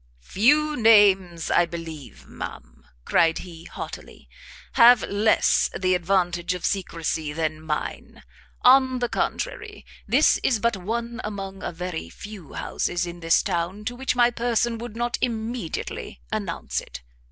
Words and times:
"Few 0.23 0.75
names, 0.75 1.51
I 1.51 1.67
believe, 1.67 2.25
ma'am," 2.25 2.87
cried 3.05 3.37
he, 3.37 3.65
haughtily, 3.65 4.27
"have 4.73 5.03
less 5.03 5.69
the 5.79 5.93
advantage 5.93 6.55
of 6.55 6.65
secrecy 6.65 7.33
than 7.33 7.61
mine! 7.61 8.23
on 8.63 8.97
the 8.97 9.07
contrary, 9.07 9.85
this 10.07 10.39
is 10.41 10.57
but 10.59 10.75
one 10.75 11.21
among 11.23 11.61
a 11.61 11.71
very 11.71 12.09
few 12.09 12.53
houses 12.53 13.05
in 13.05 13.19
this 13.19 13.43
town 13.43 13.85
to 13.85 13.95
which 13.95 14.15
my 14.15 14.31
person 14.31 14.79
would 14.79 14.95
not 14.95 15.19
immediately 15.21 16.19
announce 16.31 16.81
it. 16.81 17.03